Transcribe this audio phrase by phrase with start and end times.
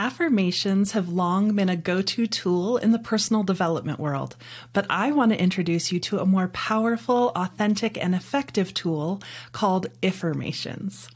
[0.00, 4.36] Affirmations have long been a go to tool in the personal development world,
[4.72, 9.88] but I want to introduce you to a more powerful, authentic, and effective tool called
[10.00, 11.08] Iffirmations.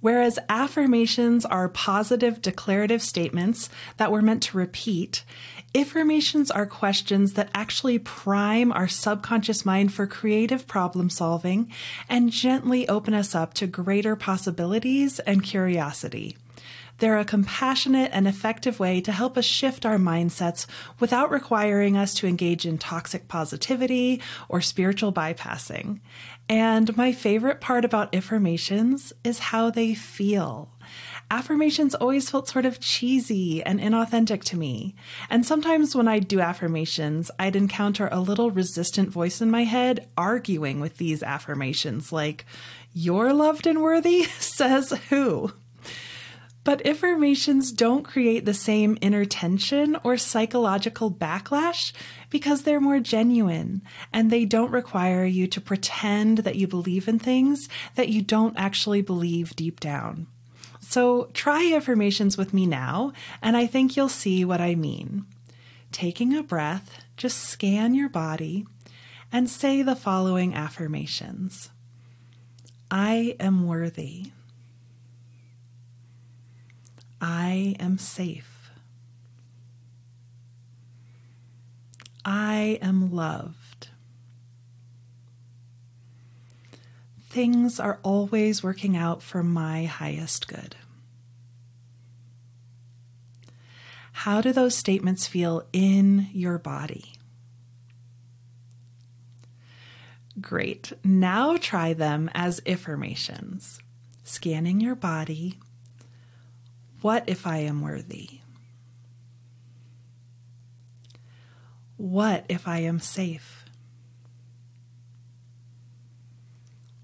[0.00, 5.22] Whereas affirmations are positive declarative statements that we're meant to repeat,
[5.72, 11.70] iffirmations are questions that actually prime our subconscious mind for creative problem solving
[12.08, 16.36] and gently open us up to greater possibilities and curiosity.
[16.98, 20.66] They're a compassionate and effective way to help us shift our mindsets
[20.98, 26.00] without requiring us to engage in toxic positivity or spiritual bypassing.
[26.48, 30.70] And my favorite part about iffirmations is how they feel.
[31.28, 34.94] Affirmations always felt sort of cheesy and inauthentic to me.
[35.28, 40.08] And sometimes when I'd do affirmations, I'd encounter a little resistant voice in my head
[40.16, 42.46] arguing with these affirmations, like,
[42.92, 44.22] You're loved and worthy?
[44.38, 45.52] Says who?
[46.66, 51.92] But iffirmations don't create the same inner tension or psychological backlash
[52.28, 57.20] because they're more genuine and they don't require you to pretend that you believe in
[57.20, 60.26] things that you don't actually believe deep down.
[60.80, 65.24] So try affirmations with me now, and I think you'll see what I mean.
[65.92, 68.66] Taking a breath, just scan your body
[69.30, 71.70] and say the following affirmations
[72.90, 74.32] I am worthy.
[77.20, 78.70] I am safe.
[82.24, 83.88] I am loved.
[87.28, 90.74] Things are always working out for my highest good.
[94.12, 97.12] How do those statements feel in your body?
[100.40, 100.92] Great.
[101.04, 103.78] Now try them as iffirmations.
[104.24, 105.58] Scanning your body
[107.00, 108.40] what if I am worthy?
[111.96, 113.64] What if I am safe?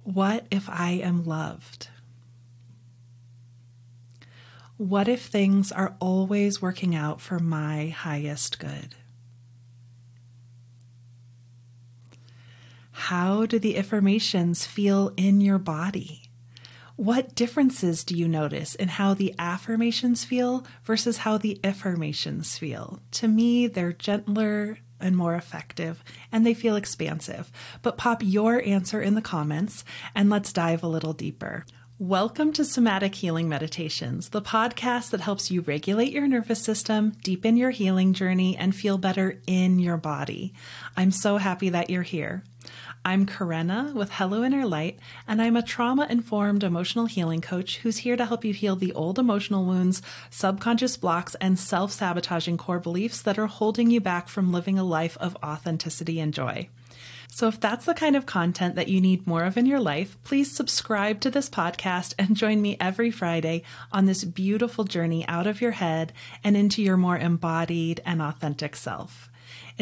[0.05, 1.89] What if I am loved?
[4.77, 8.97] What if things are always working out for my highest good?
[12.91, 16.23] How do the iffirmations feel in your body?
[17.03, 23.01] What differences do you notice in how the iffirmations feel versus how the affirmations feel?
[23.11, 27.51] To me, they're gentler and more effective, and they feel expansive.
[27.83, 31.67] But pop your answer in the comments and let's dive a little deeper.
[31.99, 37.57] Welcome to Somatic Healing Meditations, the podcast that helps you regulate your nervous system, deepen
[37.57, 40.55] your healing journey, and feel better in your body.
[40.97, 42.45] I'm so happy that you're here.
[43.05, 44.97] I'm Karena with Hello Inner Light,
[45.27, 48.93] and I'm a trauma informed emotional healing coach who's here to help you heal the
[48.93, 54.29] old emotional wounds, subconscious blocks, and self sabotaging core beliefs that are holding you back
[54.29, 56.69] from living a life of authenticity and joy.
[57.27, 60.17] So, if that's the kind of content that you need more of in your life,
[60.23, 65.49] please subscribe to this podcast and join me every Friday on this beautiful journey out
[65.49, 66.13] of your head
[66.45, 69.29] and into your more embodied and authentic self.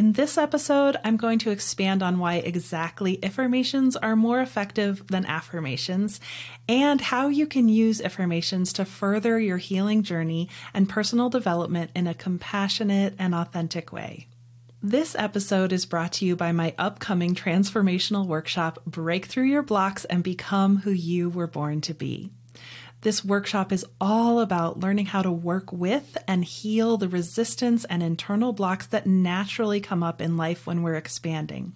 [0.01, 5.27] In this episode, I'm going to expand on why exactly iffirmations are more effective than
[5.27, 6.21] affirmations
[6.67, 12.07] and how you can use iffirmations to further your healing journey and personal development in
[12.07, 14.27] a compassionate and authentic way.
[14.83, 20.07] This episode is brought to you by my upcoming transformational workshop, Break Through Your Blocks
[20.07, 22.31] and Become Who You Were Born to Be.
[23.03, 28.03] This workshop is all about learning how to work with and heal the resistance and
[28.03, 31.75] internal blocks that naturally come up in life when we're expanding.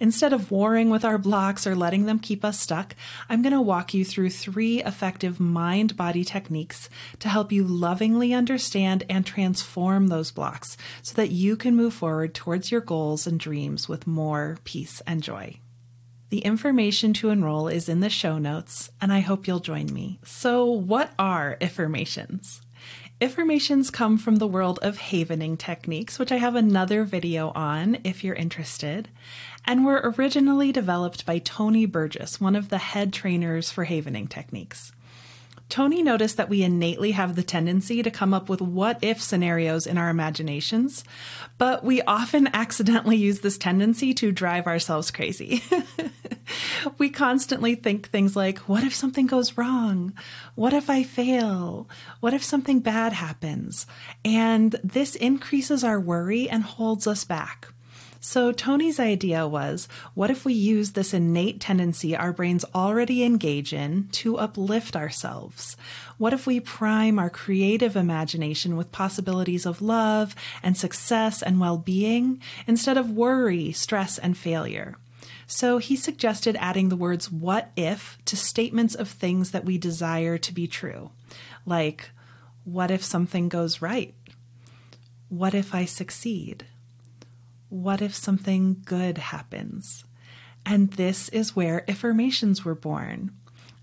[0.00, 2.96] Instead of warring with our blocks or letting them keep us stuck,
[3.28, 6.88] I'm going to walk you through three effective mind body techniques
[7.20, 12.34] to help you lovingly understand and transform those blocks so that you can move forward
[12.34, 15.60] towards your goals and dreams with more peace and joy.
[16.30, 20.20] The information to enroll is in the show notes, and I hope you'll join me.
[20.24, 22.60] So, what are iffirmations?
[23.20, 28.22] Iffirmations come from the world of havening techniques, which I have another video on if
[28.22, 29.08] you're interested,
[29.66, 34.92] and were originally developed by Tony Burgess, one of the head trainers for havening techniques.
[35.70, 39.86] Tony noticed that we innately have the tendency to come up with what if scenarios
[39.86, 41.04] in our imaginations,
[41.58, 45.62] but we often accidentally use this tendency to drive ourselves crazy.
[46.98, 50.12] we constantly think things like, what if something goes wrong?
[50.56, 51.88] What if I fail?
[52.18, 53.86] What if something bad happens?
[54.24, 57.68] And this increases our worry and holds us back.
[58.22, 63.72] So, Tony's idea was what if we use this innate tendency our brains already engage
[63.72, 65.74] in to uplift ourselves?
[66.18, 71.78] What if we prime our creative imagination with possibilities of love and success and well
[71.78, 74.96] being instead of worry, stress, and failure?
[75.46, 80.36] So he suggested adding the words what if to statements of things that we desire
[80.36, 81.10] to be true,
[81.64, 82.10] like,
[82.64, 84.14] what if something goes right?
[85.30, 86.66] What if I succeed?
[87.70, 90.04] What if something good happens?
[90.66, 93.30] And this is where iffirmations were born.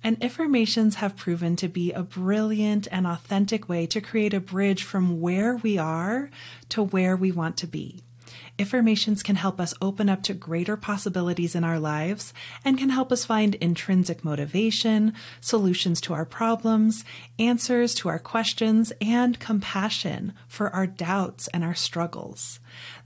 [0.03, 4.83] And iffirmations have proven to be a brilliant and authentic way to create a bridge
[4.83, 6.29] from where we are
[6.67, 8.03] to where we want to be.
[8.57, 12.33] Iffirmations can help us open up to greater possibilities in our lives
[12.65, 17.05] and can help us find intrinsic motivation, solutions to our problems,
[17.37, 22.59] answers to our questions, and compassion for our doubts and our struggles.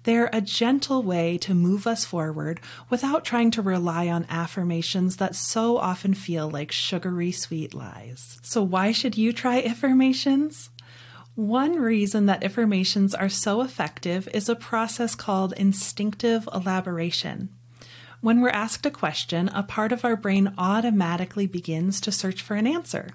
[0.04, 2.60] They're a gentle way to move us forward
[2.90, 8.40] without trying to rely on affirmations that so often feel like sugary sweet lies.
[8.42, 10.70] So, why should you try iffirmations?
[11.36, 17.50] One reason that iffirmations are so effective is a process called instinctive elaboration.
[18.22, 22.56] When we're asked a question, a part of our brain automatically begins to search for
[22.56, 23.12] an answer.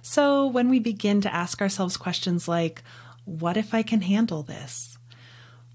[0.00, 2.82] So when we begin to ask ourselves questions like,
[3.24, 4.95] What if I can handle this?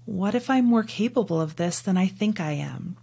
[0.04, 2.96] What if I'm more capable of this than I think I am?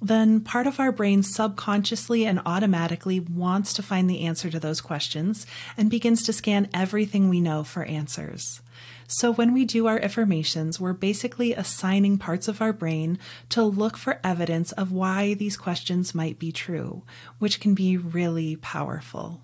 [0.00, 4.80] then part of our brain subconsciously and automatically wants to find the answer to those
[4.80, 8.60] questions and begins to scan everything we know for answers.
[9.08, 13.18] So when we do our iffirmations, we're basically assigning parts of our brain
[13.50, 17.02] to look for evidence of why these questions might be true,
[17.38, 19.42] which can be really powerful.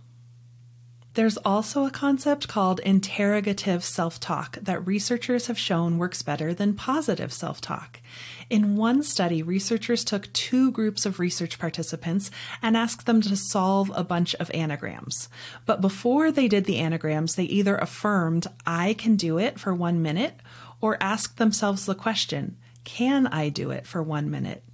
[1.14, 6.72] There's also a concept called interrogative self talk that researchers have shown works better than
[6.72, 8.00] positive self talk.
[8.48, 12.30] In one study, researchers took two groups of research participants
[12.62, 15.28] and asked them to solve a bunch of anagrams.
[15.66, 20.00] But before they did the anagrams, they either affirmed, I can do it for one
[20.00, 20.36] minute,
[20.80, 24.64] or asked themselves the question, Can I do it for one minute?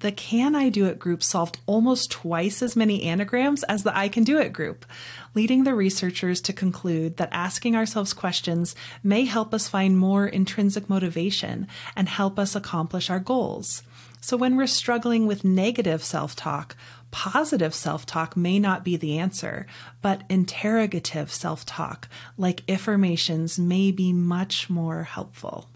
[0.00, 4.08] The Can I Do It group solved almost twice as many anagrams as the I
[4.08, 4.86] Can Do It group,
[5.34, 10.88] leading the researchers to conclude that asking ourselves questions may help us find more intrinsic
[10.88, 13.82] motivation and help us accomplish our goals.
[14.22, 16.76] So when we're struggling with negative self talk,
[17.10, 19.66] positive self talk may not be the answer,
[20.00, 22.08] but interrogative self talk,
[22.38, 25.68] like iffirmations, may be much more helpful.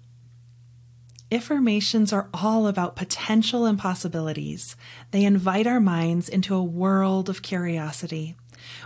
[1.34, 4.76] Iffirmations are all about potential and possibilities.
[5.10, 8.36] They invite our minds into a world of curiosity.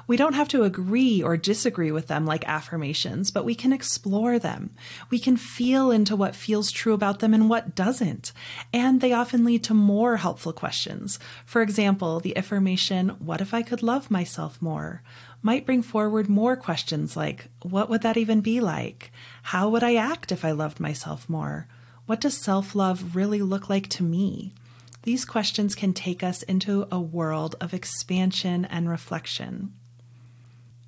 [0.06, 4.38] We don't have to agree or disagree with them like affirmations, but we can explore
[4.38, 4.70] them.
[5.10, 8.32] We can feel into what feels true about them and what doesn't.
[8.72, 11.18] And they often lead to more helpful questions.
[11.44, 15.02] For example, the iffirmation, What if I could love myself more?
[15.42, 19.12] might bring forward more questions like, What would that even be like?
[19.42, 21.68] How would I act if I loved myself more?
[22.08, 24.54] What does self love really look like to me?
[25.02, 29.74] These questions can take us into a world of expansion and reflection.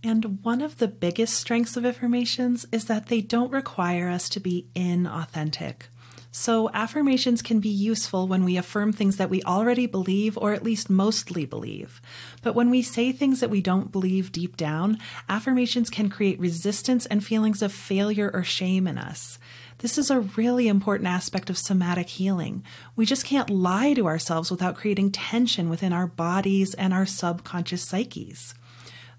[0.03, 4.41] And one of the biggest strengths of iffirmations is that they don't require us to
[4.41, 5.89] be inauthentic.
[6.33, 10.63] So, affirmations can be useful when we affirm things that we already believe or at
[10.63, 12.01] least mostly believe.
[12.41, 17.05] But when we say things that we don't believe deep down, affirmations can create resistance
[17.05, 19.39] and feelings of failure or shame in us.
[19.81, 22.63] This is a really important aspect of somatic healing.
[22.97, 27.83] We just can't lie to ourselves without creating tension within our bodies and our subconscious
[27.83, 28.55] psyches.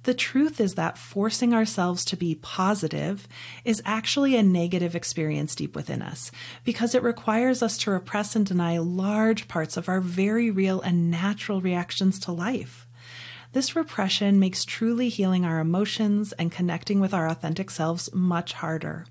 [0.03, 3.27] The truth is that forcing ourselves to be positive
[3.65, 6.29] is actually a negative experience deep within us
[6.63, 11.09] because it requires us to repress and deny large parts of our very real and
[11.09, 12.85] natural reactions to life.
[13.53, 19.05] This repression makes truly healing our emotions and connecting with our authentic selves much harder.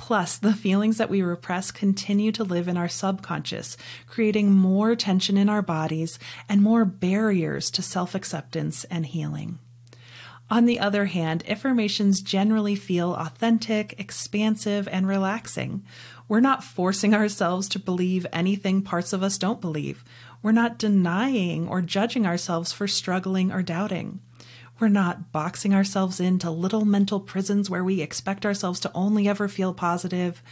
[0.00, 3.76] Plus, the feelings that we repress continue to live in our subconscious,
[4.06, 9.58] creating more tension in our bodies and more barriers to self acceptance and healing.
[10.48, 15.84] On the other hand, iffirmations generally feel authentic, expansive, and relaxing.
[16.28, 20.02] We're not forcing ourselves to believe anything parts of us don't believe.
[20.42, 24.20] We're not denying or judging ourselves for struggling or doubting.
[24.80, 29.46] We're not boxing ourselves into little mental prisons where we expect ourselves to only ever
[29.46, 30.42] feel positive.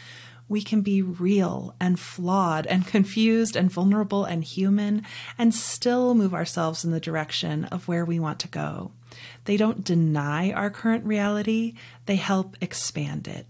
[0.51, 5.05] We can be real and flawed and confused and vulnerable and human
[5.39, 8.93] and still move ourselves in the direction of where we want to go.
[9.47, 11.73] They don't deny our current reality,
[12.05, 13.47] they help expand it.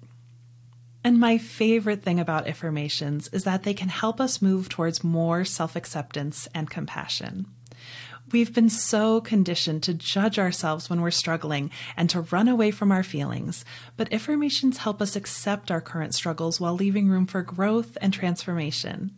[1.02, 5.44] And my favorite thing about iffirmations is that they can help us move towards more
[5.44, 7.46] self acceptance and compassion.
[8.30, 12.92] We've been so conditioned to judge ourselves when we're struggling and to run away from
[12.92, 13.64] our feelings,
[13.96, 19.12] but iffirmations help us accept our current struggles while leaving room for growth and transformation.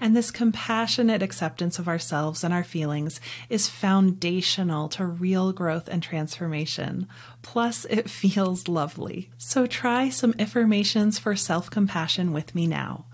[0.00, 6.00] And this compassionate acceptance of ourselves and our feelings is foundational to real growth and
[6.00, 7.08] transformation.
[7.42, 9.30] Plus, it feels lovely.
[9.38, 13.06] So try some iffirmations for self compassion with me now.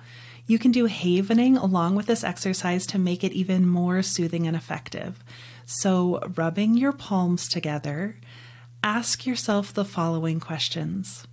[0.48, 4.56] You can do havening along with this exercise to make it even more soothing and
[4.56, 5.22] effective.
[5.66, 8.16] So, rubbing your palms together,
[8.82, 11.26] ask yourself the following questions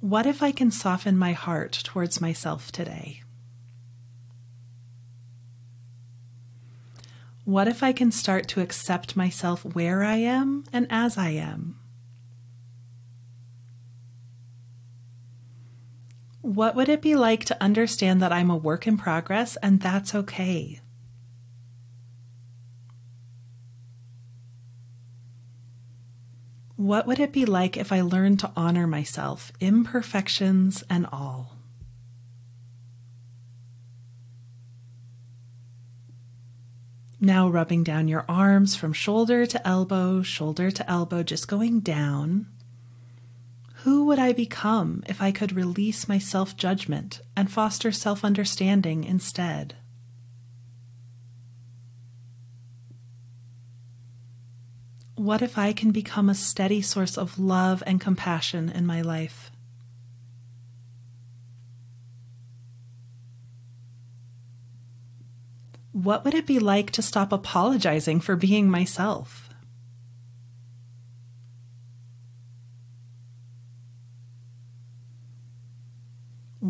[0.00, 3.22] What if I can soften my heart towards myself today?
[7.44, 11.78] What if I can start to accept myself where I am and as I am?
[16.44, 20.14] What would it be like to understand that I'm a work in progress and that's
[20.14, 20.78] okay?
[26.76, 31.56] What would it be like if I learned to honor myself, imperfections and all?
[37.18, 42.48] Now, rubbing down your arms from shoulder to elbow, shoulder to elbow, just going down.
[43.84, 49.04] Who would I become if I could release my self judgment and foster self understanding
[49.04, 49.74] instead?
[55.16, 59.50] What if I can become a steady source of love and compassion in my life?
[65.92, 69.50] What would it be like to stop apologizing for being myself?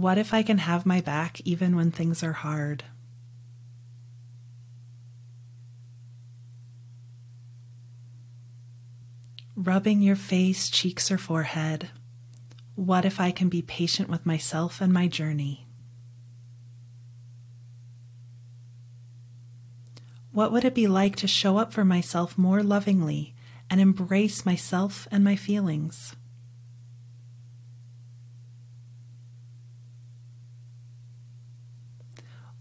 [0.04, 2.84] What if I can have my back even when things are hard?
[9.56, 11.88] Rubbing your face, cheeks, or forehead.
[12.74, 15.66] What if I can be patient with myself and my journey?
[20.32, 23.34] What would it be like to show up for myself more lovingly
[23.70, 26.14] and embrace myself and my feelings?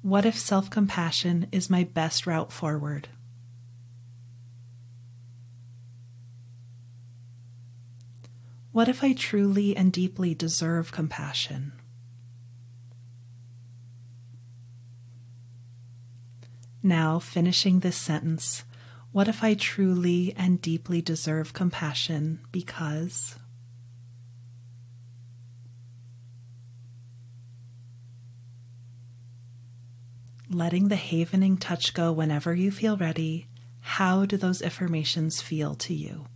[0.03, 3.07] What if self compassion is my best route forward?
[8.74, 11.72] What if I truly and deeply deserve compassion?
[16.83, 18.65] Now, finishing this sentence,
[19.13, 23.38] what if I truly and deeply deserve compassion because?
[30.53, 33.48] Letting the havening touch go whenever you feel ready,
[33.79, 36.27] how do those iffirmations feel to you?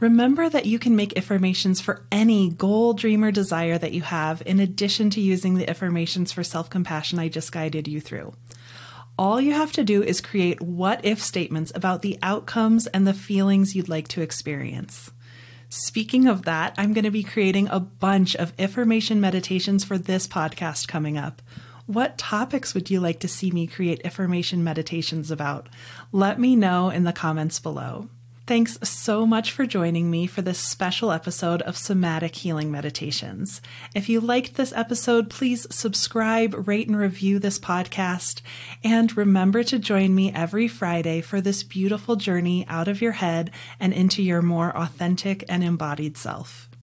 [0.00, 4.42] Remember that you can make iffirmations for any goal, dream, or desire that you have,
[4.44, 8.34] in addition to using the iffirmations for self compassion I just guided you through.
[9.16, 13.14] All you have to do is create what if statements about the outcomes and the
[13.14, 15.12] feelings you'd like to experience.
[15.68, 20.26] Speaking of that, I'm going to be creating a bunch of iffirmation meditations for this
[20.26, 21.40] podcast coming up.
[21.90, 25.68] What topics would you like to see me create iffirmation meditations about?
[26.12, 28.08] Let me know in the comments below.
[28.46, 33.60] Thanks so much for joining me for this special episode of Somatic Healing Meditations.
[33.92, 38.40] If you liked this episode, please subscribe, rate, and review this podcast.
[38.84, 43.50] And remember to join me every Friday for this beautiful journey out of your head
[43.80, 46.69] and into your more authentic and embodied self.